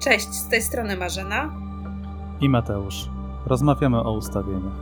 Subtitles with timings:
[0.00, 1.54] Cześć, z tej strony Marzena
[2.40, 3.08] i Mateusz.
[3.46, 4.80] Rozmawiamy o ustawieniach.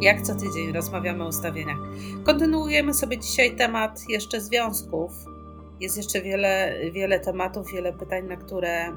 [0.00, 1.78] Jak co tydzień rozmawiamy o ustawieniach.
[2.24, 5.12] Kontynuujemy sobie dzisiaj temat jeszcze związków.
[5.80, 8.96] Jest jeszcze wiele, wiele tematów, wiele pytań, na które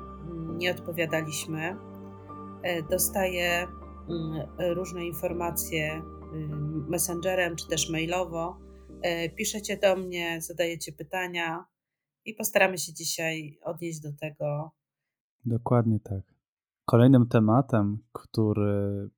[0.58, 1.78] nie odpowiadaliśmy.
[2.64, 3.68] E, dostaję
[4.10, 5.94] mm, różne informacje
[6.34, 8.58] mm, messengerem czy też mailowo.
[9.02, 11.66] E, piszecie do mnie, zadajecie pytania
[12.26, 14.77] i postaramy się dzisiaj odnieść do tego.
[15.46, 16.22] Dokładnie tak.
[16.86, 19.10] Kolejnym tematem, który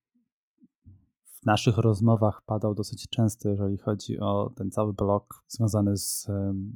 [1.25, 6.27] w naszych rozmowach padał dosyć często, jeżeli chodzi o ten cały blok związany z,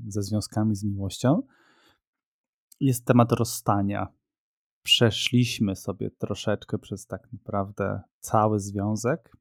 [0.07, 1.41] ze związkami z miłością,
[2.79, 4.07] jest temat rozstania.
[4.83, 9.37] Przeszliśmy sobie troszeczkę przez tak naprawdę cały związek.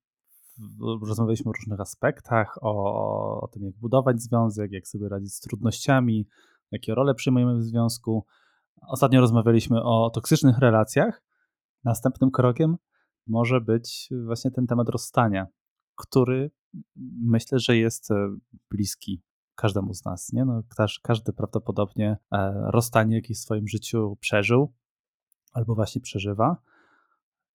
[1.03, 6.29] Rozmawialiśmy o różnych aspektach, o, o tym, jak budować związek, jak sobie radzić z trudnościami,
[6.71, 8.27] jakie role przyjmujemy w związku.
[8.89, 11.23] Ostatnio rozmawialiśmy o toksycznych relacjach.
[11.85, 12.77] Następnym krokiem
[13.27, 15.47] może być właśnie ten temat rozstania,
[15.97, 16.51] który
[17.23, 18.15] myślę, że jest e,
[18.71, 19.23] bliski
[19.55, 20.33] każdemu z nas.
[20.33, 20.45] Nie?
[20.45, 20.63] No,
[21.03, 24.73] każdy prawdopodobnie e, rozstanie jakieś w swoim życiu przeżył
[25.53, 26.57] albo właśnie przeżywa.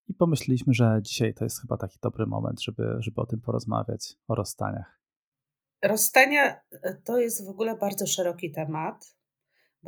[0.08, 4.18] I pomyśleliśmy, że dzisiaj to jest chyba taki dobry moment, żeby, żeby o tym porozmawiać,
[4.28, 5.02] o rozstaniach.
[5.84, 9.17] Rozstania e, to jest w ogóle bardzo szeroki temat,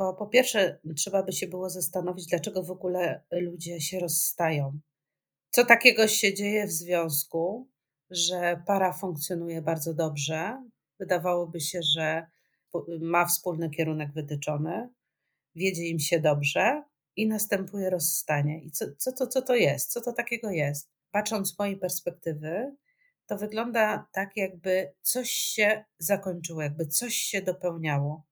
[0.00, 4.80] bo po pierwsze trzeba by się było zastanowić, dlaczego w ogóle ludzie się rozstają.
[5.50, 7.68] Co takiego się dzieje w związku,
[8.10, 10.64] że para funkcjonuje bardzo dobrze?
[10.98, 12.26] Wydawałoby się, że
[13.00, 14.88] ma wspólny kierunek wytyczony,
[15.54, 16.82] wiedzie im się dobrze
[17.16, 18.62] i następuje rozstanie.
[18.62, 19.92] I co, co, to, co to jest?
[19.92, 20.90] Co to takiego jest?
[21.10, 22.76] Patrząc z mojej perspektywy,
[23.26, 28.29] to wygląda tak, jakby coś się zakończyło, jakby coś się dopełniało.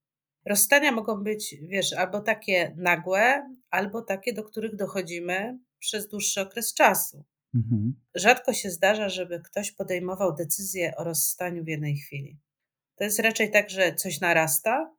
[0.48, 6.74] Rozstania mogą być, wiesz, albo takie nagłe, albo takie, do których dochodzimy przez dłuższy okres
[6.74, 7.24] czasu.
[7.54, 7.94] Mhm.
[8.14, 12.38] Rzadko się zdarza, żeby ktoś podejmował decyzję o rozstaniu w jednej chwili.
[12.96, 14.94] To jest raczej tak, że coś narasta,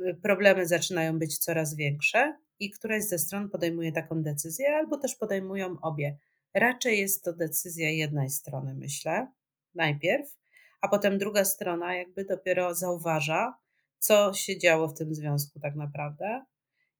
[0.00, 5.14] y, problemy zaczynają być coraz większe i któraś ze stron podejmuje taką decyzję, albo też
[5.14, 6.18] podejmują obie.
[6.54, 9.32] Raczej jest to decyzja jednej strony, myślę,
[9.74, 10.36] najpierw,
[10.80, 13.54] a potem druga strona jakby dopiero zauważa,
[13.98, 16.44] co się działo w tym związku tak naprawdę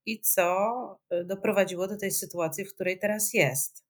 [0.06, 3.84] i co y, doprowadziło do tej sytuacji, w której teraz jest.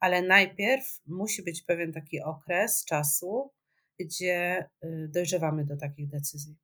[0.00, 3.50] Ale najpierw musi być pewien taki okres czasu,
[3.98, 6.56] gdzie y, dojrzewamy do takich decyzji.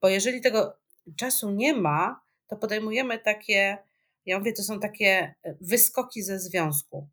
[0.00, 0.78] Bo jeżeli tego
[1.16, 3.78] czasu nie ma, to podejmujemy takie,
[4.26, 7.08] ja mówię, to są takie y, wyskoki ze związku.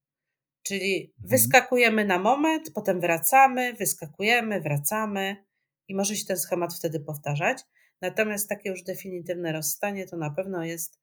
[0.64, 1.30] Czyli mhm.
[1.30, 5.49] wyskakujemy na moment, potem wracamy, wyskakujemy, wracamy
[5.90, 7.62] i może się ten schemat wtedy powtarzać.
[8.02, 11.00] Natomiast takie już definitywne rozstanie to na pewno jest,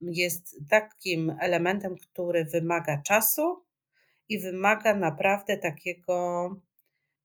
[0.00, 3.64] jest takim elementem, który wymaga czasu
[4.28, 6.48] i wymaga naprawdę takiego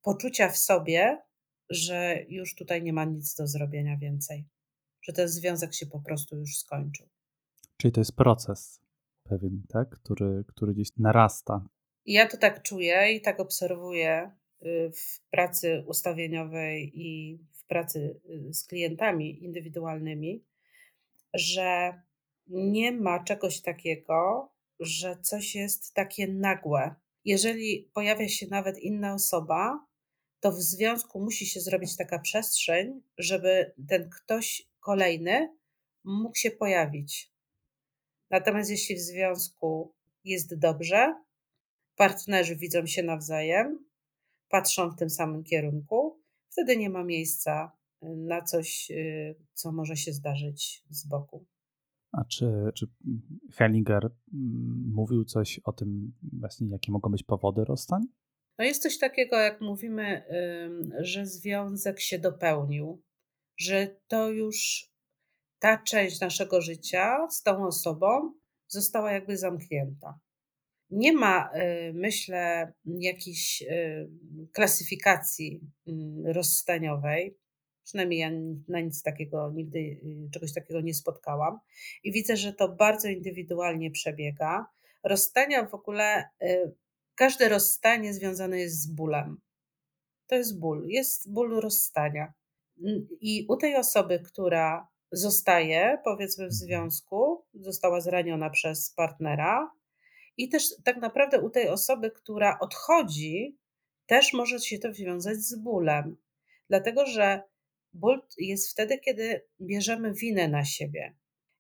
[0.02, 1.22] poczucia w sobie,
[1.70, 4.46] że już tutaj nie ma nic do zrobienia więcej,
[5.02, 7.08] że ten związek się po prostu już skończył.
[7.78, 8.82] Czyli to jest proces
[9.24, 9.90] pewien, tak?
[9.90, 11.68] który, który gdzieś narasta.
[12.06, 14.32] I ja to tak czuję i tak obserwuję
[14.92, 20.44] w pracy ustawieniowej i w pracy y, z klientami indywidualnymi,
[21.34, 22.02] że
[22.48, 26.96] nie ma czegoś takiego, że coś jest takie nagłe.
[27.26, 29.86] Jeżeli pojawia się nawet inna osoba,
[30.40, 35.50] to w związku musi się zrobić taka przestrzeń, żeby ten ktoś kolejny
[36.04, 37.32] mógł się pojawić.
[38.30, 39.94] Natomiast jeśli w związku
[40.24, 41.16] jest dobrze,
[41.96, 43.86] partnerzy widzą się nawzajem,
[44.54, 46.20] patrzą w tym samym kierunku,
[46.52, 47.72] wtedy nie ma miejsca
[48.04, 51.46] y, na coś, y, co może się zdarzyć z boku.
[52.12, 52.88] A czy, czy
[53.54, 58.02] Hellinger mm, mówił coś o tym, właśnie jakie mogą być powody rozstań?
[58.60, 60.24] No jest coś takiego, jak mówimy,
[61.00, 63.02] że związek się dopełnił,
[63.58, 64.90] że to już
[65.60, 68.34] ta część naszego życia z tą osobą
[68.68, 70.20] została jakby zamknięta.
[70.94, 74.10] Nie ma, y, myślę, jakiejś y,
[74.52, 77.38] klasyfikacji mm, rozstaniowej.
[77.84, 78.32] Przynajmniej ja
[78.68, 81.60] na nic takiego nigdy y, czegoś takiego nie spotkałam.
[82.04, 84.66] I widzę, że to bardzo indywidualnie przebiega.
[85.04, 86.30] Rozstania w ogóle,
[87.16, 89.38] każde rozstanie związane jest z bólem.
[90.28, 92.34] To jest ból, jest ból rozstania.
[93.22, 99.72] I u tej osoby, która zostaje, powiedzmy, w związku, została zraniona przez partnera,
[100.38, 103.58] i też tak naprawdę u tej osoby, która odchodzi,
[104.06, 106.18] też może się to wiązać z bólem.
[106.70, 107.44] Dlatego, że
[107.94, 111.16] ból jest wtedy, kiedy bierzemy winę na siebie.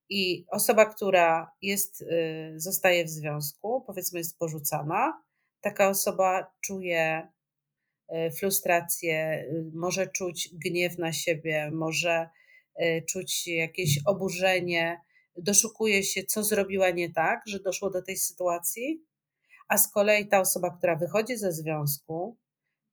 [0.09, 5.23] I osoba, która jest, y, zostaje w związku, powiedzmy jest porzucana,
[5.61, 7.27] taka osoba czuje
[8.09, 12.29] y, frustrację, y, może czuć gniew na siebie, może
[13.07, 15.01] czuć jakieś oburzenie,
[15.37, 19.05] doszukuje się, co zrobiła nie tak, że doszło do tej sytuacji,
[19.67, 22.37] a z kolei ta osoba, która wychodzi ze związku,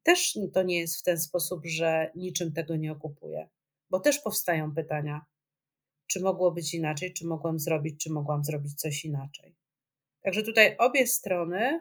[0.02, 3.48] też to nie jest w ten sposób, że niczym tego nie okupuje,
[3.90, 5.24] bo też powstają pytania,
[6.06, 9.56] czy mogło być inaczej, czy mogłam zrobić, czy mogłam zrobić coś inaczej.
[10.22, 11.80] Także tutaj obie strony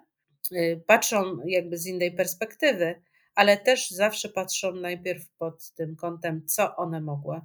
[0.52, 3.02] y, patrzą jakby z innej perspektywy,
[3.36, 7.42] ale też zawsze patrzą najpierw pod tym kątem, co one mogły.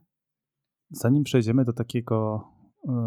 [0.91, 2.49] Zanim przejdziemy do takiego,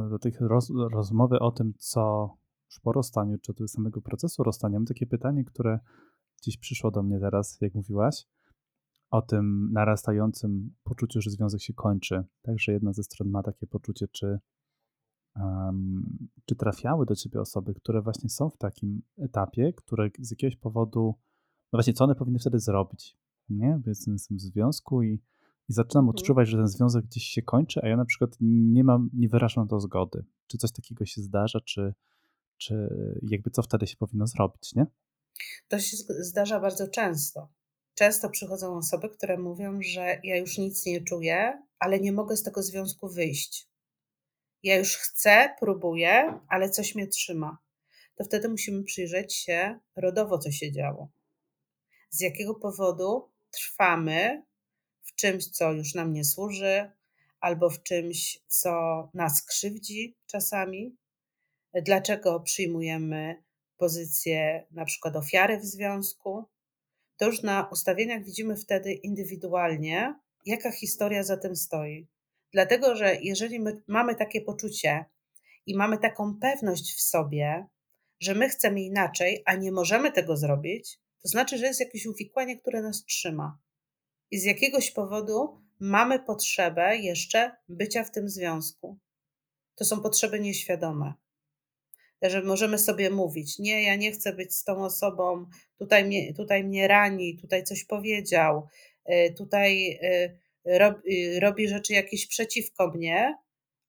[0.09, 2.33] do tej roz, rozmowy o tym, co
[2.69, 5.79] już po rozstaniu, czy do samego procesu rozstania, mam takie pytanie, które
[6.41, 8.27] gdzieś przyszło do mnie teraz, jak mówiłaś
[9.09, 12.24] o tym narastającym poczuciu, że związek się kończy.
[12.41, 14.39] Także jedna ze stron ma takie poczucie, czy,
[15.35, 20.56] um, czy trafiały do ciebie osoby, które właśnie są w takim etapie, które z jakiegoś
[20.56, 21.15] powodu,
[21.73, 23.18] no właśnie, co one powinny wtedy zrobić?
[23.50, 23.80] Nie?
[23.83, 25.21] Bo jestem w związku i,
[25.69, 26.16] i zaczynam mhm.
[26.16, 29.64] odczuwać, że ten związek gdzieś się kończy, a ja na przykład nie mam, nie wyrażam
[29.64, 30.25] na to zgody.
[30.48, 31.94] Czy coś takiego się zdarza, czy,
[32.58, 32.90] czy
[33.22, 34.86] jakby co wtedy się powinno zrobić, nie?
[35.68, 37.50] To się zdarza bardzo często.
[37.94, 42.44] Często przychodzą osoby, które mówią, że ja już nic nie czuję, ale nie mogę z
[42.44, 43.69] tego związku wyjść.
[44.64, 47.58] Ja już chcę, próbuję, ale coś mnie trzyma.
[48.16, 51.10] To wtedy musimy przyjrzeć się rodowo, co się działo.
[52.10, 54.44] Z jakiego powodu trwamy
[55.18, 56.92] czymś, co już nam nie służy,
[57.40, 58.72] albo w czymś, co
[59.14, 60.96] nas krzywdzi czasami.
[61.74, 63.44] Dlaczego przyjmujemy
[63.78, 66.46] pozycję na przykład ofiary w związku,
[67.18, 70.16] to już na ustawieniach widzimy wtedy indywidualnie,
[70.46, 72.08] jaka historia za tym stoi.
[72.52, 75.06] Dlatego, że jeżeli my mamy takie poczucie
[75.66, 77.68] i mamy taką pewność w sobie,
[78.19, 82.58] że my chcemy inaczej, a nie możemy tego zrobić, to znaczy, że jest jakieś uwikłanie,
[82.60, 83.58] które nas trzyma.
[84.31, 88.97] I z jakiegoś powodu mamy potrzebę jeszcze bycia w tym związku.
[89.75, 91.13] To są potrzeby nieświadome
[92.21, 95.45] że możemy sobie mówić, nie, ja nie chcę być z tą osobą,
[95.79, 98.68] tutaj mnie, tutaj mnie rani, tutaj coś powiedział,
[99.09, 103.38] y, tutaj y, robi, robi rzeczy jakieś przeciwko mnie,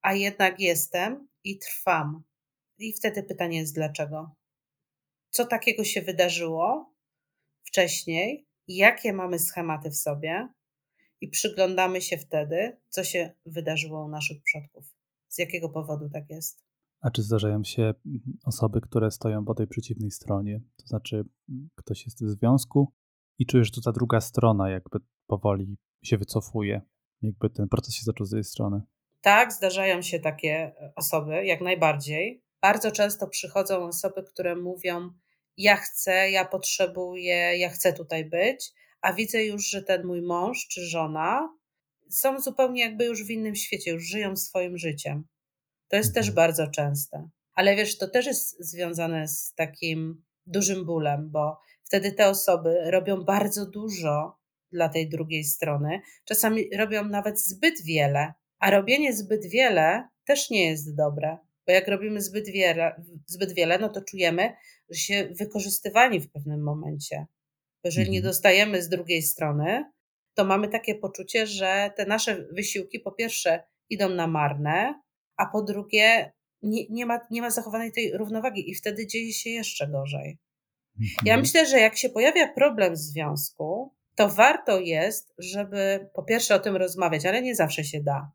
[0.00, 2.22] a jednak jestem i trwam.
[2.78, 4.34] I wtedy pytanie jest dlaczego?
[5.30, 6.94] Co takiego się wydarzyło
[7.64, 8.47] wcześniej?
[8.68, 10.48] Jakie mamy schematy w sobie?
[11.20, 14.96] I przyglądamy się wtedy, co się wydarzyło u naszych przodków.
[15.28, 16.64] Z jakiego powodu tak jest?
[17.00, 17.94] A czy zdarzają się
[18.44, 20.60] osoby, które stoją po tej przeciwnej stronie?
[20.76, 21.24] To znaczy,
[21.74, 22.92] ktoś jest w związku
[23.38, 26.82] i czujesz, że ta druga strona jakby powoli się wycofuje.
[27.22, 28.80] Jakby ten proces się zaczął z tej strony.
[29.20, 32.44] Tak, zdarzają się takie e, osoby, jak najbardziej.
[32.62, 35.10] Bardzo często przychodzą osoby, które mówią:
[35.58, 40.66] Ja chcę, ja potrzebuję, ja chcę tutaj być, a widzę już, że ten mój mąż
[40.68, 41.58] czy żona
[42.10, 45.26] są zupełnie jakby już w innym świecie, już żyją swoim życiem.
[45.88, 46.34] To jest też mhm.
[46.34, 47.28] bardzo częste.
[47.54, 53.24] Ale wiesz, to też jest związane z takim dużym bólem, bo wtedy te osoby robią
[53.24, 54.38] bardzo dużo
[54.72, 56.00] dla tej drugiej strony.
[56.24, 61.88] Czasami robią nawet zbyt wiele, a robienie zbyt wiele też nie jest dobre, bo jak
[61.88, 64.56] robimy zbyt wiele, zbyt wiele no to czujemy,
[64.90, 67.26] że się wykorzystywani w pewnym momencie.
[67.84, 68.30] Jeżeli nie mhm.
[68.30, 69.84] dostajemy z drugiej strony,
[70.34, 75.02] to mamy takie poczucie, że te nasze wysiłki po pierwsze idą na marne,
[75.36, 79.50] a po drugie nie, nie, ma, nie ma zachowanej tej równowagi i wtedy dzieje się
[79.50, 80.38] jeszcze gorzej.
[81.00, 81.40] Ja mhm.
[81.40, 86.58] myślę, że jak się pojawia problem w związku, to warto jest, żeby po pierwsze o
[86.58, 88.32] tym rozmawiać, ale nie zawsze się da,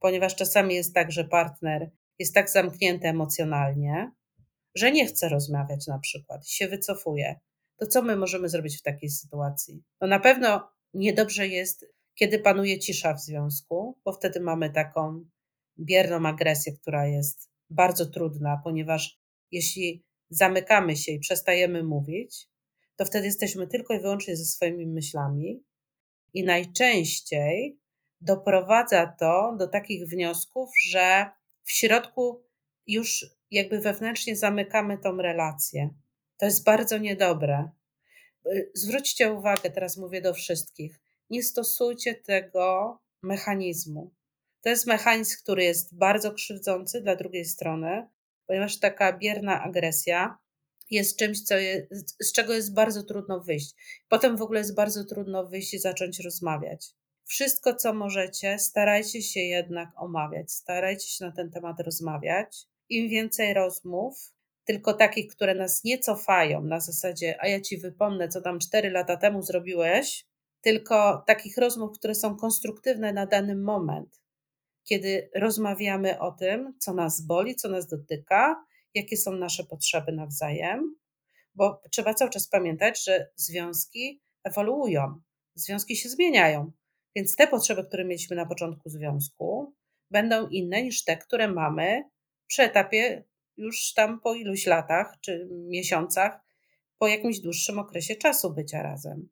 [0.00, 4.10] ponieważ czasami jest tak, że partner jest tak zamknięty emocjonalnie,
[4.78, 7.40] że nie chce rozmawiać na przykład, się wycofuje.
[7.76, 9.82] To co my możemy zrobić w takiej sytuacji?
[10.00, 15.24] No na pewno niedobrze jest, kiedy panuje cisza w związku, bo wtedy mamy taką
[15.78, 19.18] bierną agresję, która jest bardzo trudna, ponieważ
[19.50, 22.48] jeśli zamykamy się i przestajemy mówić,
[22.96, 25.64] to wtedy jesteśmy tylko i wyłącznie ze swoimi myślami
[26.34, 27.78] i najczęściej
[28.20, 31.30] doprowadza to do takich wniosków, że
[31.64, 32.44] w środku
[32.86, 35.90] już jakby wewnętrznie zamykamy tą relację.
[36.36, 37.70] To jest bardzo niedobre.
[38.74, 41.00] Zwróćcie uwagę, teraz mówię do wszystkich,
[41.30, 44.10] nie stosujcie tego mechanizmu.
[44.62, 48.08] To jest mechanizm, który jest bardzo krzywdzący dla drugiej strony,
[48.46, 50.38] ponieważ taka bierna agresja
[50.90, 53.74] jest czymś, co jest, z czego jest bardzo trudno wyjść.
[54.08, 56.86] Potem w ogóle jest bardzo trudno wyjść i zacząć rozmawiać.
[57.24, 62.66] Wszystko, co możecie, starajcie się jednak omawiać, starajcie się na ten temat rozmawiać.
[62.88, 64.32] Im więcej rozmów,
[64.64, 68.90] tylko takich, które nas nie cofają na zasadzie, a ja ci wypomnę, co tam 4
[68.90, 70.26] lata temu zrobiłeś,
[70.60, 74.20] tylko takich rozmów, które są konstruktywne na dany moment,
[74.84, 78.64] kiedy rozmawiamy o tym, co nas boli, co nas dotyka,
[78.94, 80.96] jakie są nasze potrzeby nawzajem,
[81.54, 85.20] bo trzeba cały czas pamiętać, że związki ewoluują,
[85.54, 86.72] związki się zmieniają.
[87.16, 89.74] Więc te potrzeby, które mieliśmy na początku związku,
[90.10, 92.02] będą inne niż te, które mamy
[92.48, 93.24] przy etapie
[93.56, 96.40] już tam po iluś latach czy miesiącach,
[96.98, 99.28] po jakimś dłuższym okresie czasu bycia razem.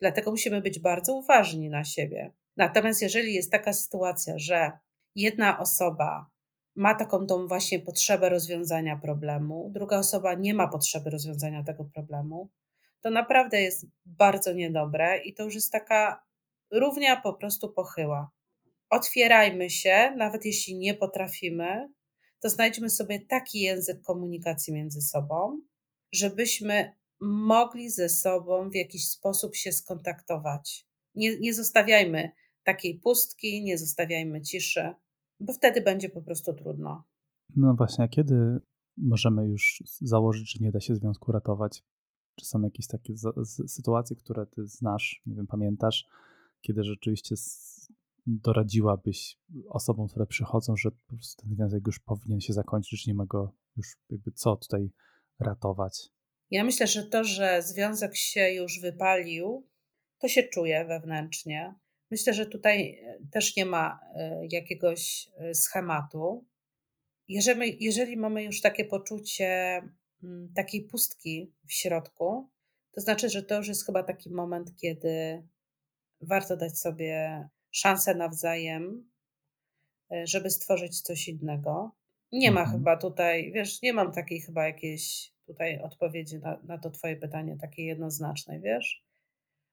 [0.00, 2.32] Dlatego musimy być bardzo uważni na siebie.
[2.56, 4.72] Natomiast jeżeli jest taka sytuacja, że
[5.14, 6.30] jedna osoba
[6.76, 12.50] ma taką tą właśnie potrzebę rozwiązania problemu, druga osoba nie ma potrzeby rozwiązania tego problemu,
[13.00, 16.24] to naprawdę jest bardzo niedobre i to już jest taka
[16.70, 18.30] równia po prostu pochyła.
[18.90, 21.88] Otwierajmy się, nawet jeśli nie potrafimy,
[22.40, 25.60] to znajdźmy sobie taki język komunikacji między sobą,
[26.12, 30.86] żebyśmy mogli ze sobą w jakiś sposób się skontaktować.
[31.14, 32.30] Nie, nie zostawiajmy
[32.64, 34.94] takiej pustki, nie zostawiajmy ciszy,
[35.40, 37.04] bo wtedy będzie po prostu trudno.
[37.56, 38.60] No właśnie, a kiedy
[38.96, 41.82] możemy już założyć, że nie da się związku ratować?
[42.34, 43.14] Czy są jakieś takie
[43.66, 46.06] sytuacje, które ty znasz, nie wiem, pamiętasz,
[46.60, 47.34] kiedy rzeczywiście
[48.26, 53.26] doradziłabyś osobom, które przychodzą, że po prostu ten związek już powinien się zakończyć, nie ma
[53.26, 54.90] go już jakby co tutaj
[55.40, 56.08] ratować?
[56.50, 59.66] Ja myślę, że to, że związek się już wypalił,
[60.18, 61.74] to się czuje wewnętrznie.
[62.10, 66.46] Myślę, że tutaj e, też nie ma e, jakiegoś e, schematu.
[67.28, 69.82] Jeżeli, jeżeli mamy już takie poczucie
[70.22, 72.50] mm, takiej pustki w środku,
[72.92, 75.42] to znaczy, że to już jest chyba taki moment, kiedy
[76.20, 77.48] warto dać sobie
[77.78, 79.10] szansę nawzajem,
[80.24, 81.96] żeby stworzyć coś innego.
[82.32, 82.78] Nie ma mhm.
[82.78, 87.56] chyba tutaj, wiesz, nie mam takiej chyba jakiejś tutaj odpowiedzi na, na to Twoje pytanie,
[87.60, 89.04] takiej jednoznacznej, wiesz?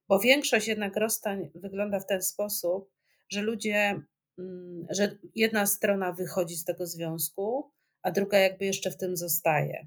[0.08, 2.90] Bo większość jednak rozstań wygląda w ten sposób,
[3.28, 4.00] że ludzie,
[4.38, 7.70] mm, że jedna strona wychodzi z tego związku,
[8.02, 9.86] a druga jakby jeszcze w tym zostaje.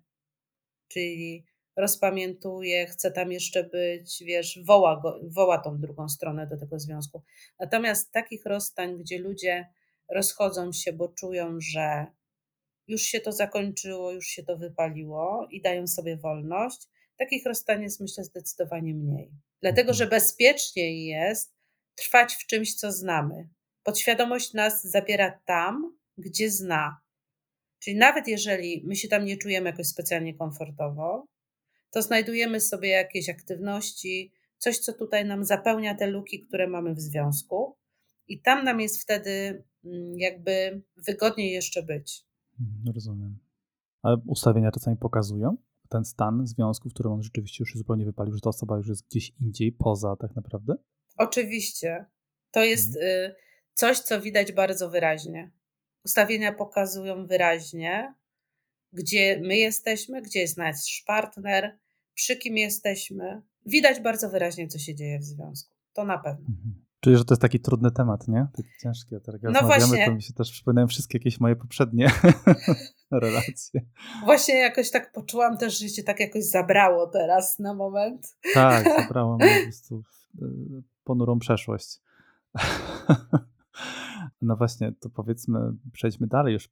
[0.87, 1.45] Czyli
[1.79, 7.21] rozpamiętuje, chce tam jeszcze być, wiesz, woła, go, woła tą drugą stronę do tego związku.
[7.59, 9.67] Natomiast takich rozstań, gdzie ludzie
[10.09, 12.05] rozchodzą się, bo czują, że
[12.87, 17.99] już się to zakończyło, już się to wypaliło i dają sobie wolność, takich rozstań jest
[17.99, 19.31] myślę zdecydowanie mniej.
[19.61, 20.21] Dlatego, że mhm.
[20.21, 21.55] bezpieczniej jest
[21.95, 23.49] trwać w czymś, co znamy.
[23.83, 27.01] Podświadomość nas zabiera tam, gdzie zna.
[27.79, 31.25] Czyli nawet jeżeli my się tam nie czujemy jakoś specjalnie komfortowo,
[31.91, 36.99] to znajdujemy sobie jakieś aktywności, coś, co tutaj nam zapełnia te luki, które mamy w
[36.99, 37.77] związku,
[38.27, 42.25] i tam nam jest wtedy mm, jakby wygodniej jeszcze być.
[42.59, 43.39] Mhm, rozumiem.
[44.01, 45.57] Ale ustawienia czasami pokazują
[45.89, 48.87] ten stan związku, w którym on rzeczywiście już się zupełnie wypalił, że ta osoba już
[48.87, 50.75] jest gdzieś indziej, poza tak naprawdę?
[51.17, 52.05] Oczywiście.
[52.51, 53.33] To jest mhm.
[53.73, 55.51] coś, co widać bardzo wyraźnie.
[56.05, 58.13] Ustawienia pokazują wyraźnie,
[58.93, 61.77] gdzie my jesteśmy, gdzie jest nasz partner,
[62.13, 63.41] przy kim jesteśmy.
[63.65, 65.75] Widać bardzo wyraźnie, co się dzieje w związku.
[65.93, 66.47] To na pewno.
[66.49, 66.85] Mhm.
[67.01, 68.47] Czuję, że to jest taki trudny temat, nie?
[68.57, 69.15] Taki ciężki.
[69.15, 70.05] A teraz no właśnie.
[70.05, 72.11] to mi się też przypominają wszystkie jakieś moje poprzednie
[73.11, 73.81] relacje.
[74.25, 78.37] Właśnie jakoś tak poczułam też, że cię tak jakoś zabrało teraz na moment.
[78.53, 80.03] Tak, zabrało mnie po prostu
[80.41, 80.45] e,
[81.03, 81.99] ponurą przeszłość.
[84.41, 85.59] No właśnie, to powiedzmy,
[85.91, 86.69] przejdźmy dalej już.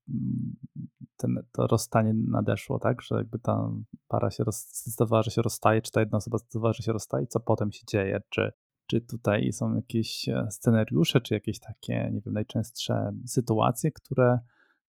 [1.17, 3.01] Ten, to rozstanie nadeszło, tak?
[3.01, 3.71] Że jakby ta
[4.07, 7.39] para się zdecydowała, że się rozstaje, czy ta jedna osoba zdecydowała, że się rozstaje, co
[7.39, 8.21] potem się dzieje?
[8.29, 8.51] Czy
[8.87, 14.39] czy tutaj są jakieś e, scenariusze, czy jakieś takie, nie wiem, najczęstsze sytuacje, które,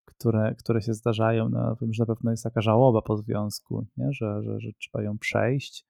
[0.04, 1.48] które, które się zdarzają?
[1.48, 4.12] No, wiem, że na pewno jest taka żałoba po związku, nie?
[4.12, 5.86] Że, że, że trzeba ją przejść,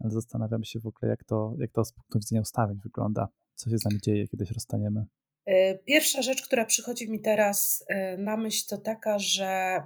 [0.00, 3.28] ale zastanawiam się w ogóle, jak to, jak to z punktu widzenia ustawień wygląda.
[3.54, 5.06] Co się z nami dzieje, kiedy się rozstaniemy?
[5.46, 9.82] E, pierwsza rzecz, która przychodzi mi teraz e, na myśl, to taka, że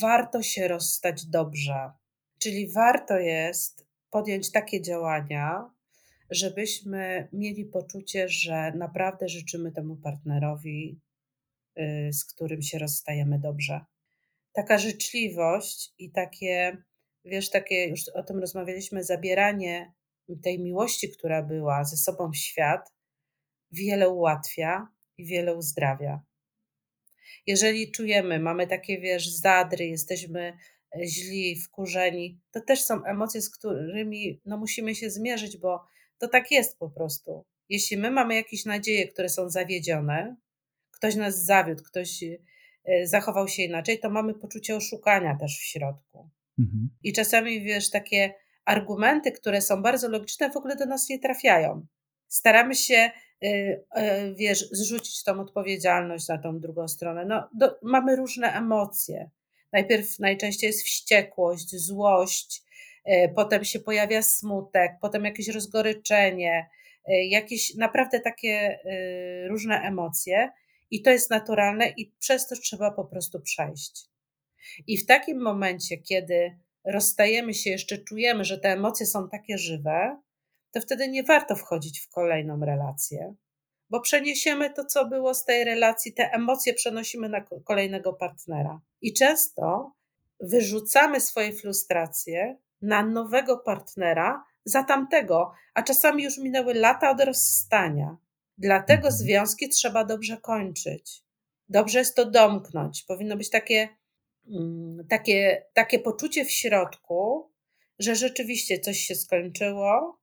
[0.00, 1.90] warto się rozstać dobrze.
[2.38, 5.70] Czyli warto jest podjąć takie działania,
[6.30, 11.00] żebyśmy mieli poczucie, że naprawdę życzymy temu partnerowi,
[11.78, 13.80] y, z którym się rozstajemy dobrze.
[14.52, 16.76] Taka życzliwość i takie,
[17.24, 19.92] wiesz, takie, już o tym rozmawialiśmy, zabieranie
[20.42, 22.92] tej miłości, która była ze sobą w świat,
[23.72, 24.88] wiele ułatwia
[25.18, 26.20] i wiele uzdrawia.
[27.46, 30.56] Jeżeli czujemy, mamy takie, wiesz, zadry, jesteśmy
[30.96, 35.84] e, źli, wkurzeni, to też są emocje, z którymi no, musimy się zmierzyć, bo
[36.18, 37.44] to tak jest po prostu.
[37.68, 40.36] jeśli my mamy jakieś nadzieje, które są zawiedzione,
[40.90, 46.30] ktoś nas zawiódł, ktoś e, zachował się inaczej, to mamy poczucie oszukania też w środku.
[46.58, 46.90] Mhm.
[47.02, 51.86] I czasami, wiesz, takie argumenty, które są bardzo logiczne, w ogóle do nas nie trafiają.
[52.28, 53.10] Staramy się,
[54.34, 57.24] wiesz, zrzucić tą odpowiedzialność na tą drugą stronę.
[57.24, 59.30] No, do, mamy różne emocje.
[59.72, 62.62] Najpierw najczęściej jest wściekłość, złość,
[63.08, 66.68] y, potem się pojawia smutek, potem jakieś rozgoryczenie,
[67.28, 68.78] jakieś naprawdę takie
[69.48, 70.50] różne emocje.
[70.90, 74.06] I to jest naturalne, i przez to trzeba po prostu przejść.
[74.86, 80.16] I w takim momencie, kiedy rozstajemy się, jeszcze czujemy, że te emocje są takie żywe,
[80.72, 83.34] to wtedy nie warto wchodzić w kolejną relację,
[83.90, 88.80] bo przeniesiemy to, co było z tej relacji, te emocje przenosimy na kolejnego partnera.
[89.00, 89.92] I często
[90.40, 98.16] wyrzucamy swoje frustracje na nowego partnera za tamtego, a czasami już minęły lata od rozstania.
[98.58, 99.14] Dlatego mhm.
[99.14, 101.22] związki trzeba dobrze kończyć.
[101.68, 103.02] Dobrze jest to domknąć.
[103.02, 103.88] Powinno być takie
[104.48, 107.50] Mm, takie, takie poczucie w środku,
[107.98, 110.18] że rzeczywiście coś się skończyło,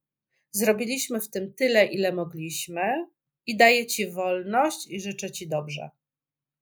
[0.52, 3.08] zrobiliśmy w tym tyle, ile mogliśmy
[3.46, 5.90] i daję ci wolność i życzę ci dobrze.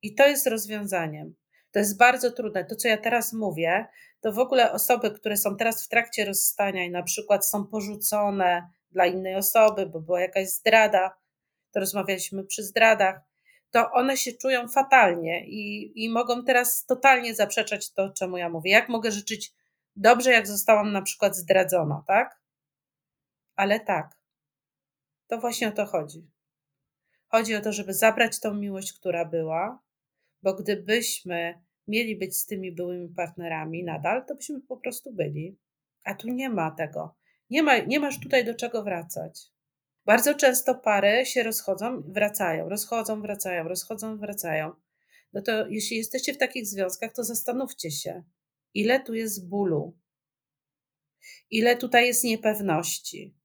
[0.02, 1.36] I to jest rozwiązaniem.
[1.72, 2.66] To jest bardzo trudne.
[2.66, 3.86] To, co ja teraz mówię,
[4.22, 8.70] to w ogóle osoby, które są teraz w trakcie rozstania i na przykład są porzucone
[8.92, 11.18] dla innej osoby, bo była jakaś zdrada,
[11.72, 13.22] to rozmawialiśmy przy zdradach,
[13.72, 18.72] to one się czują fatalnie i, i mogą teraz totalnie zaprzeczać to, czemu ja mówię.
[18.72, 19.54] Jak mogę życzyć
[19.96, 22.37] dobrze, jak zostałam na przykład zdradzona, tak?
[23.58, 24.20] Ale tak,
[25.28, 26.32] to właśnie o to chodzi.
[27.28, 29.84] Chodzi o to, żeby zabrać tą miłość, która była,
[30.44, 35.60] bo gdybyśmy mieli być z tymi byłymi partnerami nadal, to byśmy po prostu byli.
[36.04, 37.16] A tu nie ma tego.
[37.50, 39.42] Nie, ma, nie masz tutaj do czego wracać.
[40.06, 44.72] Bardzo często pary się rozchodzą, wracają, rozchodzą, wracają, rozchodzą, wracają.
[45.34, 48.24] No to jeśli jesteście w takich związkach, to zastanówcie się,
[48.74, 49.98] ile tu jest bólu,
[51.50, 53.36] ile tutaj jest niepewności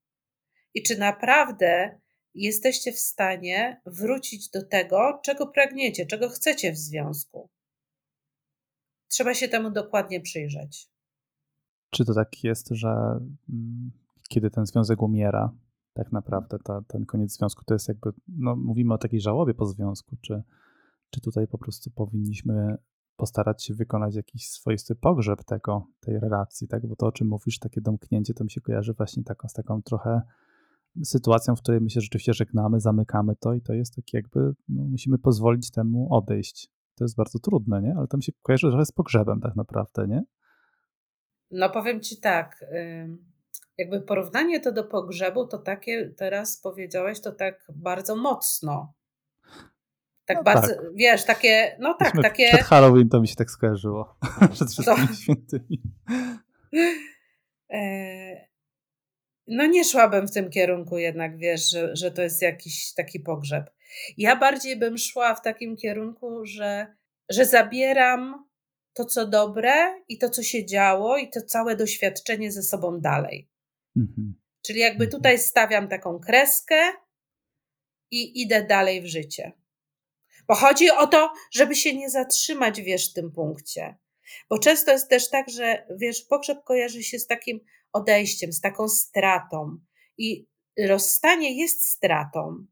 [0.73, 1.99] i czy naprawdę
[2.35, 7.49] jesteście w stanie wrócić do tego, czego pragniecie, czego chcecie w związku.
[9.07, 10.89] Trzeba się temu dokładnie przyjrzeć.
[11.89, 12.89] Czy to tak jest, że
[13.49, 13.91] mm,
[14.29, 15.51] kiedy ten związek umiera,
[15.93, 19.65] tak naprawdę ta, ten koniec związku to jest jakby, no mówimy o takiej żałobie po
[19.65, 20.43] związku, czy,
[21.09, 22.77] czy tutaj po prostu powinniśmy
[23.15, 27.59] postarać się wykonać jakiś swoisty pogrzeb tego, tej relacji, tak, bo to o czym mówisz,
[27.59, 30.21] takie domknięcie, to mi się kojarzy właśnie taką, z taką trochę
[31.03, 34.83] sytuacją, w której my się rzeczywiście żegnamy, zamykamy to i to jest takie jakby, no,
[34.83, 36.69] musimy pozwolić temu odejść.
[36.95, 37.95] To jest bardzo trudne, nie?
[37.97, 40.23] Ale to mi się kojarzy trochę z pogrzebem tak naprawdę, nie?
[41.51, 42.65] No powiem ci tak,
[43.77, 48.93] jakby porównanie to do pogrzebu, to takie teraz powiedziałeś to tak bardzo mocno.
[50.25, 50.95] Tak no bardzo, tak.
[50.95, 52.47] wiesz, takie, no tak, takie...
[52.47, 54.15] Przed Halloween to mi się tak skojarzyło.
[54.53, 55.13] przed wszystkimi to...
[55.13, 55.81] świętymi.
[59.47, 63.69] No nie szłabym w tym kierunku jednak, wiesz, że, że to jest jakiś taki pogrzeb.
[64.17, 66.95] Ja bardziej bym szła w takim kierunku, że,
[67.29, 68.49] że zabieram
[68.93, 69.73] to, co dobre
[70.07, 73.49] i to, co się działo i to całe doświadczenie ze sobą dalej.
[73.97, 74.35] Mhm.
[74.61, 75.11] Czyli jakby mhm.
[75.11, 76.75] tutaj stawiam taką kreskę
[78.11, 79.51] i idę dalej w życie.
[80.47, 83.97] Bo chodzi o to, żeby się nie zatrzymać, wiesz, w tym punkcie.
[84.49, 87.59] Bo często jest też tak, że wiesz, pogrzeb kojarzy się z takim
[87.93, 89.77] odejściem, z taką stratą.
[90.17, 90.47] I
[90.87, 92.65] rozstanie jest stratą.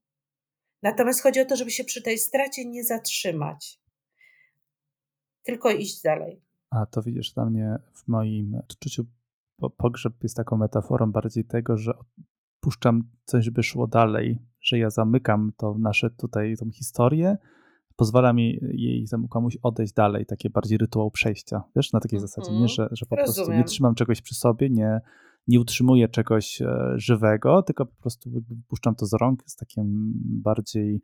[0.84, 3.82] Natomiast chodzi o to, żeby się przy tej stracie nie zatrzymać,
[5.44, 6.42] tylko iść dalej.
[6.70, 9.06] A to widzisz, dla mnie w moim odczuciu
[9.78, 11.94] pogrzeb jest taką metaforą bardziej tego, że
[12.60, 17.38] puszczam coś, żeby szło dalej, że ja zamykam to nasze tutaj, tą historię,
[17.96, 22.28] pozwala mi jej temu komuś odejść dalej, takie bardziej rytuał przejścia, wiesz, na takiej mm
[22.28, 22.32] -hmm.
[22.32, 23.36] zasadzie, nie, że, że po Rozumiem.
[23.36, 25.02] prostu nie trzymam czegoś przy sobie, nie,
[25.48, 28.30] nie utrzymuję czegoś e, żywego, tylko po prostu
[28.68, 31.02] puszczam to z rąk z takim bardziej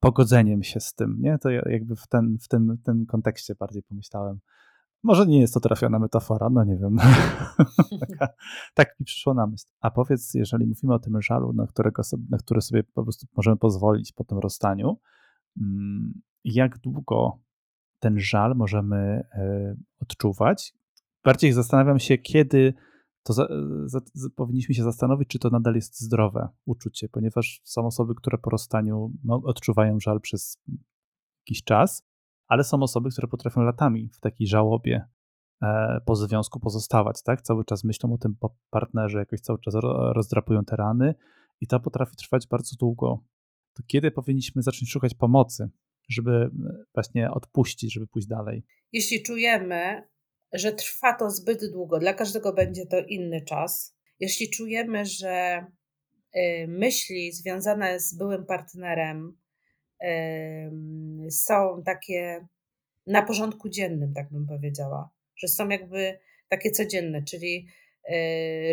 [0.00, 1.38] pogodzeniem się z tym, nie?
[1.38, 4.40] To jakby w, ten, w tym, w tym kontekście bardziej pomyślałem.
[5.02, 6.96] Może nie jest to trafiona metafora, no nie wiem.
[8.08, 8.28] Taka,
[8.74, 9.66] tak mi przyszło na myśl.
[9.80, 13.26] A powiedz, jeżeli mówimy o tym żalu, na, którego sobie, na który sobie po prostu
[13.36, 14.96] możemy pozwolić po tym rozstaniu,
[16.44, 17.40] jak długo
[17.98, 20.74] ten żal możemy e, odczuwać?
[21.24, 22.74] Bardziej zastanawiam się, kiedy
[23.22, 23.48] to za,
[23.84, 28.38] za, za, powinniśmy się zastanowić, czy to nadal jest zdrowe uczucie, ponieważ są osoby, które
[28.38, 30.62] po rozstaniu odczuwają żal przez
[31.46, 32.06] jakiś czas,
[32.46, 35.04] ale są osoby, które potrafią latami w takiej żałobie
[35.62, 37.42] e, po związku pozostawać, tak?
[37.42, 38.36] Cały czas myślą o tym
[38.70, 39.74] partnerze, jakoś cały czas
[40.12, 41.14] rozdrapują te rany
[41.60, 43.24] i to potrafi trwać bardzo długo,
[43.80, 45.68] to kiedy powinniśmy zacząć szukać pomocy,
[46.08, 46.50] żeby
[46.94, 48.64] właśnie odpuścić, żeby pójść dalej?
[48.92, 50.02] Jeśli czujemy,
[50.52, 53.96] że trwa to zbyt długo, dla każdego będzie to inny czas.
[54.20, 55.64] Jeśli czujemy, że
[56.36, 59.40] y, myśli związane z byłym partnerem
[61.30, 62.46] są takie
[63.06, 67.66] na porządku dziennym, tak bym powiedziała, że są jakby takie codzienne, czyli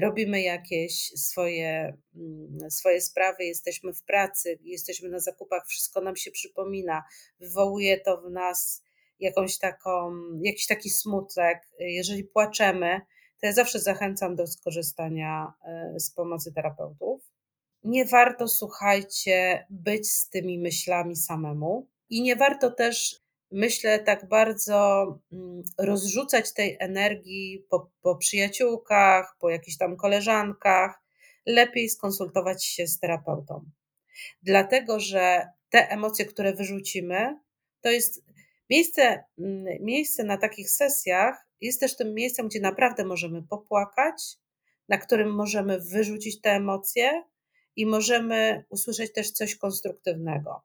[0.01, 6.31] robimy jakieś swoje, mm, swoje sprawy, jesteśmy w pracy, jesteśmy na zakupach, wszystko nam się
[6.31, 7.03] przypomina,
[7.39, 8.83] wywołuje to w nas
[9.19, 10.11] jakąś taką,
[10.41, 11.59] jakiś taki smutek.
[11.79, 13.01] Jeżeli płaczemy,
[13.41, 15.53] to ja zawsze zachęcam do skorzystania
[15.95, 17.21] y, z pomocy terapeutów.
[17.83, 25.05] Nie warto, słuchajcie, być z tymi myślami samemu i nie warto też myślę, tak bardzo
[25.31, 31.01] mm, rozrzucać tej energii po, po przyjaciółkach, po jakichś tam koleżankach.
[31.45, 33.69] Lepiej skonsultować się z terapeutą.
[34.43, 37.39] Dlatego, że te emocje, które wyrzucimy,
[37.81, 38.23] to jest
[38.69, 44.37] miejsce, mm, miejsce na takich sesjach, jest też tym miejscem, gdzie naprawdę możemy popłakać,
[44.89, 47.23] na którym możemy wyrzucić te emocje
[47.75, 50.61] i możemy usłyszeć też coś konstruktywnego.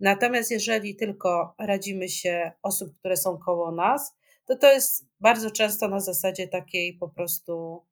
[0.00, 5.88] Natomiast jeżeli tylko radzimy się osób, które są koło nas, to to jest bardzo często
[5.88, 7.84] na zasadzie takiej po prostu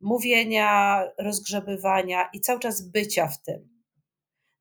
[0.00, 3.82] mówienia, rozgrzebywania i cały czas bycia w tym.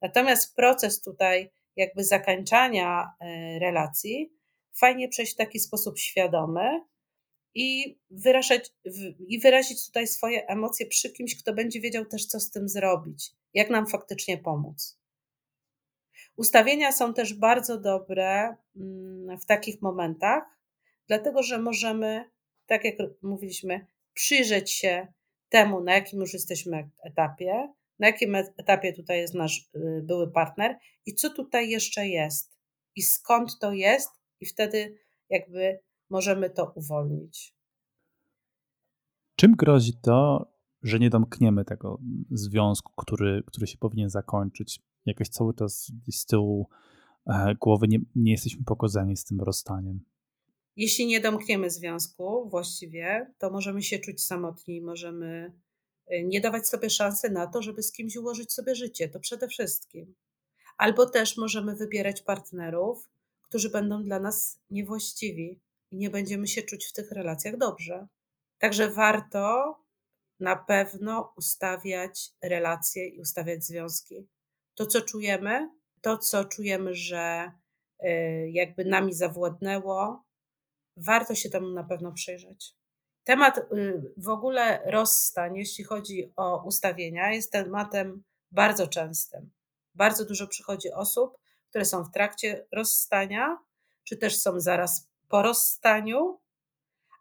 [0.02, 4.34] Natomiast proces tutaj jakby zakańczania e, relacji
[4.80, 6.82] fajnie przejść w taki sposób świadomy
[7.56, 8.72] i wyrażać,
[9.28, 13.32] i wyrazić tutaj swoje emocje przy kimś, kto będzie wiedział też, co z tym zrobić,
[13.54, 15.00] jak nam faktycznie pomóc.
[16.38, 20.44] Ustawienia są też bardzo dobre mm, w takich momentach,
[21.08, 22.30] dlatego że możemy,
[22.66, 25.08] tak jak mówiliśmy, przyjrzeć się
[25.50, 30.78] temu, na jakim już jesteśmy etapie, na jakim etapie tutaj jest nasz y, były partner
[31.06, 32.58] i co tutaj jeszcze jest
[32.96, 34.98] i skąd to jest, i wtedy
[35.30, 37.56] jakby możemy to uwolnić.
[39.36, 40.52] Czym grozi to,
[40.84, 42.00] że nie domkniemy tego
[42.32, 44.87] związku, który, który się powinien zakończyć?
[45.08, 46.68] Jakoś cały czas z tyłu
[47.28, 50.00] e, głowy nie, nie jesteśmy pogodzeni z tym rozstaniem.
[50.76, 55.54] Jeśli nie domkniemy związku właściwie, to możemy się czuć samotni, możemy
[56.08, 59.10] e, nie dawać sobie szansy na to, żeby z kimś ułożyć sobie życie.
[59.10, 60.16] To przede wszystkim.
[60.78, 63.10] Albo też możemy wybierać partnerów,
[63.42, 65.60] którzy będą dla nas niewłaściwi
[65.92, 68.08] i nie będziemy się czuć w tych relacjach dobrze.
[68.60, 69.76] Także warto
[70.40, 74.28] na pewno ustawiać relacje i ustawiać związki
[74.78, 75.70] to, co czujemy,
[76.02, 77.52] to, co czujemy, że
[78.04, 80.24] y, jakby nami zawładnęło,
[80.98, 82.76] warto się temu na pewno przyjrzeć.
[83.24, 89.52] Temat y, w ogóle rozstań, jeśli chodzi o ustawienia, jest tematem bardzo częstym.
[89.96, 91.38] Bardzo dużo przychodzi osób,
[91.70, 93.58] które są w trakcie rozstania,
[94.04, 96.40] czy też są zaraz po rozstaniu,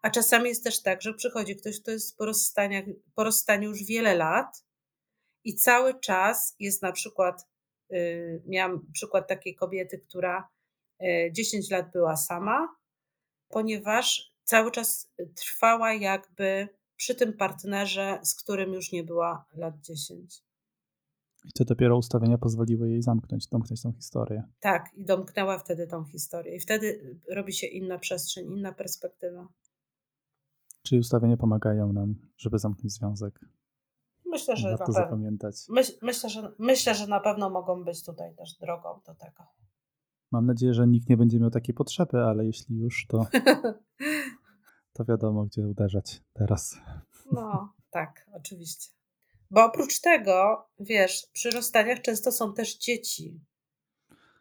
[0.01, 2.25] a czasami jest też tak, że przychodzi ktoś, kto jest po,
[3.15, 4.66] po rozstaniu już wiele lat
[5.43, 7.47] i cały czas jest na przykład,
[7.91, 10.49] y, miałam przykład takiej kobiety, która
[11.31, 12.75] 10 y, lat była sama,
[13.49, 20.43] ponieważ cały czas trwała jakby przy tym partnerze, z którym już nie była lat 10.
[21.45, 24.43] I to dopiero ustawienia pozwoliły jej zamknąć, domknąć tą historię.
[24.59, 26.55] Tak, i domknęła wtedy tą historię.
[26.55, 29.47] I wtedy robi się inna przestrzeń, inna perspektywa.
[30.83, 33.39] Czyli ustawienia pomagają nam, żeby zamknąć związek.
[34.29, 35.55] Myślę, że Warto zapamiętać.
[35.69, 39.43] Myśl, myślę, że, myślę, że na pewno mogą być tutaj też drogą do tego.
[40.31, 43.27] Mam nadzieję, że nikt nie będzie miał takiej potrzeby, ale jeśli już, to,
[44.93, 46.77] to wiadomo, gdzie uderzać teraz.
[47.31, 48.91] No, tak, oczywiście.
[49.51, 53.41] Bo oprócz tego, wiesz, przy rozstaniach często są też dzieci.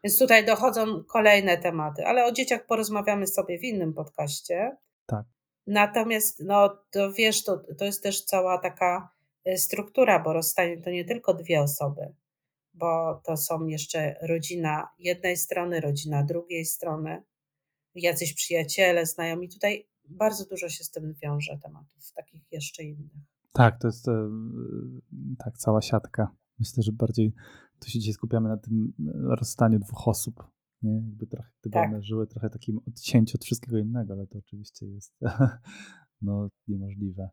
[0.04, 4.76] Więc tutaj dochodzą kolejne tematy, ale o dzieciach porozmawiamy sobie w innym podcaście.
[5.06, 5.26] Tak.
[5.66, 9.15] Natomiast, no, to wiesz, to, to jest też cała taka
[9.56, 12.14] struktura, bo rozstanie to nie tylko dwie osoby,
[12.74, 17.22] bo to są jeszcze rodzina jednej strony, rodzina drugiej strony,
[17.94, 19.48] jacyś przyjaciele, znajomi.
[19.48, 23.12] Tutaj bardzo dużo się z tym wiąże tematów, takich jeszcze innych.
[23.52, 24.30] Tak, to jest e,
[25.38, 26.36] tak, cała siatka.
[26.58, 27.32] Myślę, że bardziej
[27.80, 30.44] tu się dzisiaj skupiamy na tym e, rozstaniu dwóch osób.
[30.82, 30.94] Nie?
[30.94, 31.88] Jakby trochę, gdyby tak.
[31.88, 35.14] one żyły trochę takim odcięciu od wszystkiego innego, ale to oczywiście jest
[36.22, 37.30] no, niemożliwe.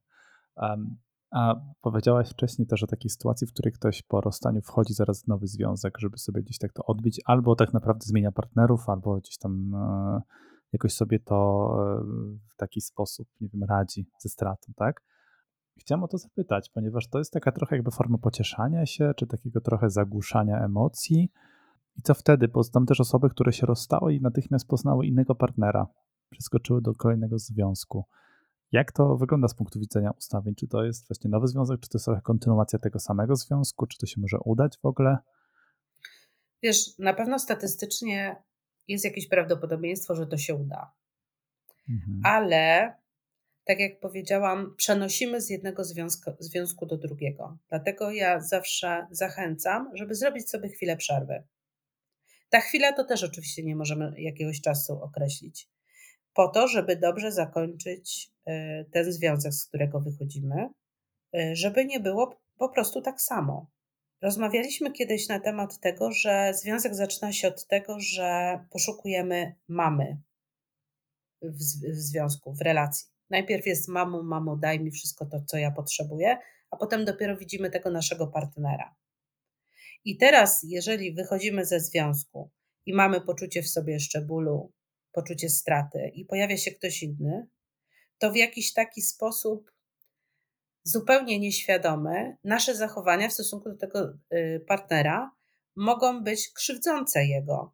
[0.56, 0.98] Um,
[1.34, 5.28] a powiedziałaś wcześniej też o takiej sytuacji, w której ktoś po rozstaniu wchodzi zaraz w
[5.28, 9.38] nowy związek, żeby sobie gdzieś tak to odbić, albo tak naprawdę zmienia partnerów, albo gdzieś
[9.38, 10.22] tam e,
[10.74, 12.04] jakoś sobie to e,
[12.54, 15.02] w taki sposób, nie wiem, radzi ze stratą, tak?
[15.80, 19.62] Chciałem o to zapytać, ponieważ to jest taka trochę jakby forma pocieszania się, czy takiego
[19.62, 21.32] trochę zagłuszania emocji.
[21.96, 22.48] I co wtedy?
[22.48, 25.88] Bo znam też osoby, które się rozstały i natychmiast poznały innego partnera,
[26.30, 28.06] przeskoczyły do kolejnego związku.
[28.74, 30.56] Jak to wygląda z punktu widzenia ustawień?
[30.56, 33.98] Czy to jest właśnie nowy związek, czy to jest trochę kontynuacja tego samego związku, czy
[33.98, 35.18] to się może udać w ogóle?
[36.64, 38.44] Wiesz, na pewno statystycznie
[38.88, 40.92] jest jakieś prawdopodobieństwo, że to się uda.
[41.90, 42.22] Mhm.
[42.24, 42.94] Ale
[43.66, 47.58] tak jak powiedziałam, przenosimy z jednego związku, związku do drugiego.
[47.70, 51.44] Dlatego ja zawsze zachęcam, żeby zrobić sobie chwilę przerwy.
[52.50, 55.70] Ta chwila to też oczywiście nie możemy jakiegoś czasu określić.
[56.34, 58.52] Po to, żeby dobrze zakończyć y,
[58.92, 60.70] ten związek, z którego wychodzimy,
[61.36, 63.72] y, żeby nie było po prostu tak samo.
[64.22, 70.18] Rozmawialiśmy kiedyś na temat tego, że związek zaczyna się od tego, że poszukujemy mamy
[71.42, 71.58] w,
[71.94, 73.08] w związku, w relacji.
[73.30, 76.38] Najpierw jest mamo, mamo, daj mi wszystko to, co ja potrzebuję,
[76.72, 78.96] a potem dopiero widzimy tego naszego partnera.
[80.06, 82.52] I teraz, jeżeli wychodzimy ze związku
[82.86, 84.72] i mamy poczucie w sobie jeszcze bólu,
[85.14, 87.48] poczucie straty i pojawia się ktoś inny,
[88.18, 89.72] to w jakiś taki sposób
[90.84, 95.32] zupełnie nieświadomy nasze zachowania w stosunku do tego y, partnera
[95.76, 97.74] mogą być krzywdzące jego.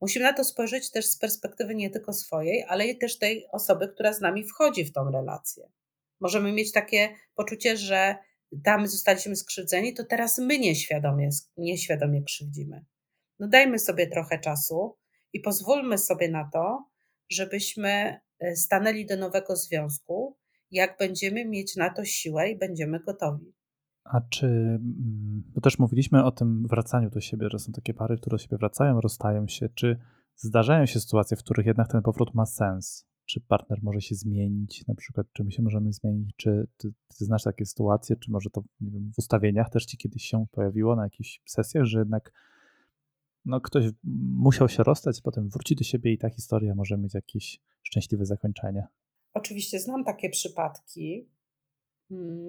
[0.00, 4.12] Musimy na to spojrzeć też z perspektywy nie tylko swojej, ale też tej osoby, która
[4.12, 5.70] z nami wchodzi w tą relację.
[6.20, 8.16] Możemy mieć takie poczucie, że
[8.64, 12.84] tam zostaliśmy skrzywdzeni, to teraz my nieświadomie, nieświadomie krzywdzimy.
[13.38, 14.96] No dajmy sobie trochę czasu
[15.34, 16.88] i pozwólmy sobie na to,
[17.30, 20.36] żebyśmy e, stanęli do nowego związku,
[20.70, 23.54] jak będziemy mieć na to siłę i będziemy gotowi.
[24.04, 28.16] A czy, mm, bo też mówiliśmy o tym wracaniu do siebie, że są takie pary,
[28.16, 29.68] które do siebie wracają, rozstają się.
[29.68, 29.98] Czy
[30.36, 33.06] zdarzają się sytuacje, w których jednak ten powrót ma sens?
[33.26, 36.30] Czy partner może się zmienić, na przykład, czy my się możemy zmienić?
[36.36, 40.22] Czy ty, ty znasz takie sytuacje, czy może to wiem, w ustawieniach też ci kiedyś
[40.22, 42.32] się pojawiło na jakichś sesjach, że jednak
[43.44, 43.84] no, ktoś
[44.38, 48.86] musiał się rozstać, potem wróci do siebie i ta historia może mieć jakieś szczęśliwe zakończenie?
[49.34, 51.28] Oczywiście znam takie przypadki,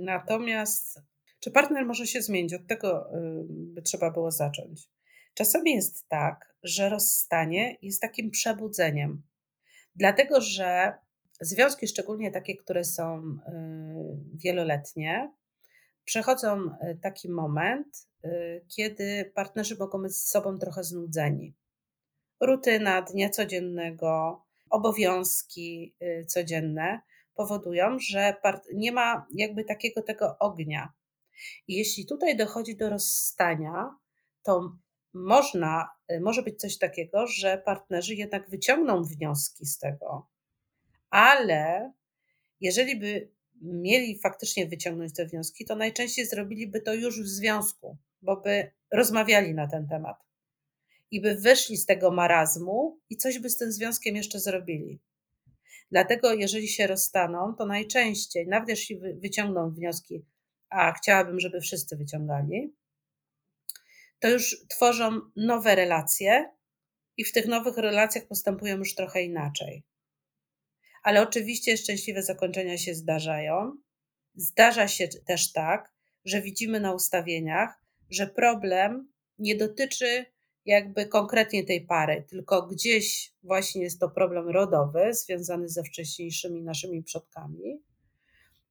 [0.01, 1.01] natomiast
[1.39, 2.53] czy partner może się zmienić?
[2.53, 3.09] Od tego
[3.49, 4.89] by trzeba było zacząć.
[5.33, 9.21] Czasami jest tak, że rozstanie jest takim przebudzeniem,
[9.95, 10.93] dlatego że
[11.41, 13.37] związki, szczególnie takie, które są y,
[14.33, 15.33] wieloletnie,
[16.05, 18.14] przechodzą y, taki moment, y,
[18.75, 21.55] kiedy partnerzy mogą być z sobą trochę znudzeni.
[22.41, 25.95] Rutyna dnia codziennego, obowiązki
[26.27, 27.01] codzienne
[27.35, 28.35] powodują, że
[28.73, 30.93] nie ma jakby takiego tego ognia.
[31.67, 33.95] I jeśli tutaj dochodzi do rozstania,
[34.43, 34.77] to
[35.13, 40.29] można, y, może być coś takiego, że partnerzy jednak wyciągną wnioski z tego,
[41.09, 41.93] ale
[42.61, 48.41] jeżeli by mieli faktycznie wyciągnąć te wnioski, to najczęściej zrobiliby to już w związku, bo
[48.41, 50.17] by rozmawiali na ten temat
[51.11, 54.99] i by wyszli z tego marazmu i coś by z tym związkiem jeszcze zrobili.
[55.91, 60.25] Dlatego, jeżeli się rozstaną, to najczęściej, nawet jeśli wyciągną wnioski
[60.69, 62.75] a chciałabym, żeby wszyscy wyciągali,
[64.19, 66.51] to już tworzą nowe relacje
[67.17, 69.83] i w tych nowych relacjach postępują już trochę inaczej.
[71.03, 73.77] Ale oczywiście szczęśliwe zakończenia się zdarzają.
[74.35, 75.93] Zdarza się też tak,
[76.25, 80.25] że widzimy na ustawieniach, że problem nie dotyczy
[80.65, 87.03] jakby konkretnie tej pary, tylko gdzieś właśnie jest to problem rodowy związany ze wcześniejszymi naszymi
[87.03, 87.81] przodkami.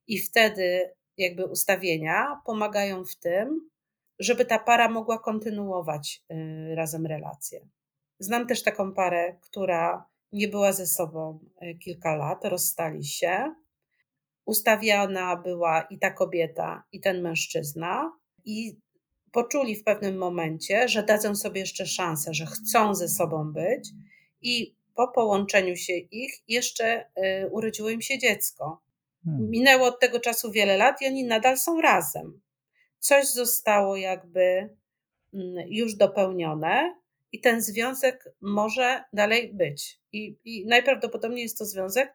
[0.07, 3.71] I wtedy jakby ustawienia pomagają w tym,
[4.19, 7.69] żeby ta para mogła kontynuować y, razem relacje.
[8.19, 13.55] Znam też taką parę, która nie była ze sobą y, kilka lat, rozstali się.
[14.45, 18.13] Ustawiana była i ta kobieta, i ten mężczyzna,
[18.45, 18.77] i
[19.35, 23.91] poczuli w pewnym momencie, że dadzą sobie jeszcze szansę, że chcą ze sobą być,
[24.43, 28.83] i po połączeniu się ich jeszcze y, urodziło im się dziecko.
[29.25, 29.51] Hmm.
[29.51, 32.41] Minęło od tego czasu wiele lat i oni nadal są razem.
[32.99, 34.77] Coś zostało jakby
[35.35, 36.95] mm, już dopełnione
[37.33, 40.01] i ten związek może dalej być.
[40.13, 42.15] I, I najprawdopodobniej jest to związek,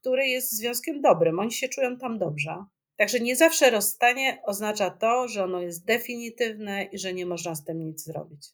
[0.00, 1.38] który jest związkiem dobrym.
[1.38, 2.64] Oni się czują tam dobrze.
[3.00, 7.64] Także nie zawsze rozstanie oznacza to, że ono jest definitywne i że nie można z
[7.64, 8.48] tym nic zrobić.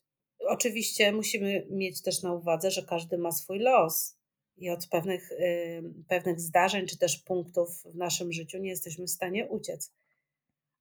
[0.49, 4.19] Oczywiście musimy mieć też na uwadze, że każdy ma swój los
[4.57, 9.11] i od pewnych, y, pewnych zdarzeń czy też punktów w naszym życiu nie jesteśmy w
[9.11, 9.93] stanie uciec.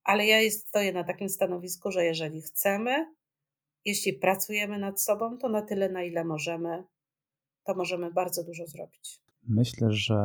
[0.03, 3.05] Ale ja stoję na takim stanowisku, że jeżeli chcemy,
[3.85, 6.83] jeśli pracujemy nad sobą, to na tyle, na ile możemy,
[7.63, 9.19] to możemy bardzo dużo zrobić.
[9.43, 10.15] Myślę, że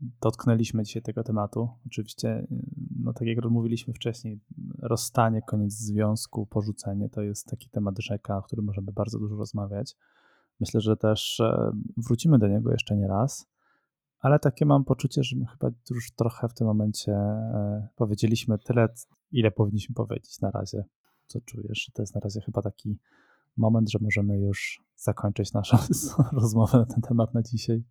[0.00, 1.68] dotknęliśmy dzisiaj tego tematu.
[1.86, 2.46] Oczywiście,
[3.00, 4.40] no tak jak mówiliśmy wcześniej,
[4.78, 9.96] rozstanie, koniec związku, porzucenie to jest taki temat rzeka, o którym możemy bardzo dużo rozmawiać.
[10.60, 13.46] Myślę, że też e, wrócimy do niego jeszcze nie raz,
[14.20, 18.88] ale takie mam poczucie, że my chyba już trochę w tym momencie e, powiedzieliśmy tyle,
[19.32, 20.84] ile powinniśmy powiedzieć na razie.
[21.26, 21.90] Co czujesz?
[21.94, 22.98] To jest na razie chyba taki
[23.56, 25.76] moment, że możemy już zakończyć naszą
[26.32, 27.84] rozmowę na ten temat na dzisiaj.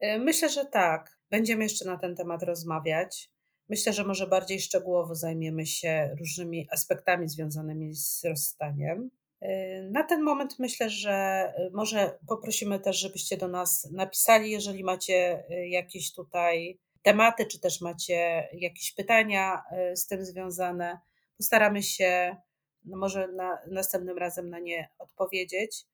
[0.00, 1.18] E, myślę, że tak.
[1.30, 3.30] Będziemy jeszcze na ten temat rozmawiać.
[3.68, 9.10] Myślę, że może bardziej szczegółowo zajmiemy się różnymi aspektami związanymi z rozstaniem.
[9.40, 14.84] E, na ten moment myślę, że e, może poprosimy też, żebyście do nas napisali, jeżeli
[14.84, 19.62] macie jakieś tutaj tematy, czy też macie jakieś pytania
[19.94, 20.98] z tym związane.
[21.38, 22.36] Postaramy się
[22.86, 25.86] no może na, następnym razem na nie odpowiedzieć.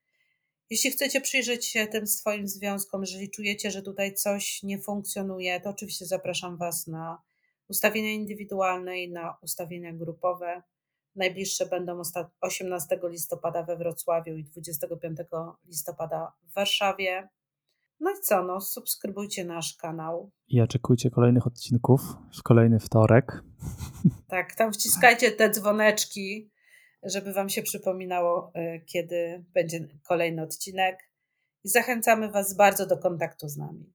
[0.73, 5.71] Jeśli chcecie przyjrzeć się tym swoim związkom, jeżeli czujecie, że tutaj coś nie funkcjonuje, to
[5.71, 7.23] oczywiście zapraszam Was na
[7.69, 10.63] ustawienia indywidualne i na ustawienia grupowe.
[11.17, 12.03] Najbliższe będą
[12.41, 15.19] 18 listopada we Wrocławiu i 25
[15.67, 17.29] listopada w Warszawie.
[18.01, 20.31] No i co, no, subskrybujcie nasz kanał.
[20.49, 22.01] I oczekujcie kolejnych odcinków
[22.39, 23.43] w kolejny wtorek.
[24.29, 26.51] Tak, tam wciskajcie te dzwoneczki,
[27.03, 30.99] żeby Wam się przypominało, e, kiedy będzie kolejny odcinek.
[31.65, 33.93] I zachęcamy Was bardzo do kontaktu z nami.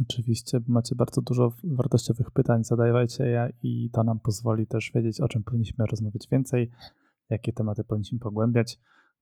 [0.00, 5.28] Oczywiście, macie bardzo dużo wartościowych pytań, zadawajcie je i to nam pozwoli też wiedzieć, o
[5.28, 6.70] czym powinniśmy rozmawiać więcej,
[7.30, 8.78] jakie tematy powinniśmy pogłębiać,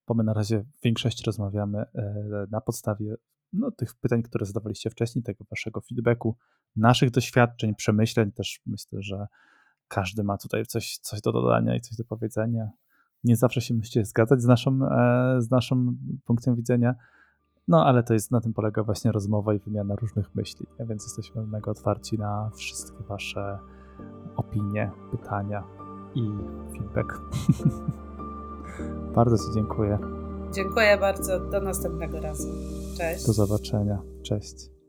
[0.08, 2.14] bo my na razie w większości rozmawiamy e,
[2.50, 3.14] na podstawie
[3.52, 6.36] no, tych pytań, które zadawaliście wcześniej, tego waszego feedbacku,
[6.76, 8.32] naszych doświadczeń, przemyśleń.
[8.32, 9.26] Też myślę, że
[9.90, 12.70] każdy ma tutaj coś, coś do dodania i coś do powiedzenia.
[13.24, 16.94] Nie zawsze się musicie zgadzać z naszym, e, z naszym punktem widzenia,
[17.68, 21.46] no ale to jest, na tym polega właśnie rozmowa i wymiana różnych myśli, więc jesteśmy
[21.46, 23.58] mega otwarci na wszystkie wasze
[24.36, 25.64] opinie, pytania
[26.14, 26.30] i
[26.72, 27.20] feedback.
[29.16, 29.98] bardzo Ci dziękuję.
[30.52, 31.40] Dziękuję bardzo.
[31.40, 32.48] Do następnego razu.
[32.96, 33.26] Cześć.
[33.26, 34.02] Do zobaczenia.
[34.22, 34.79] Cześć.